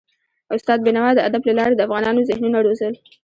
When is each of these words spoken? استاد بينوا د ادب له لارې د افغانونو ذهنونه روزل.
استاد 0.55 0.79
بينوا 0.85 1.09
د 1.15 1.19
ادب 1.27 1.41
له 1.47 1.53
لارې 1.59 1.73
د 1.75 1.81
افغانونو 1.87 2.27
ذهنونه 2.29 2.57
روزل. 2.67 2.93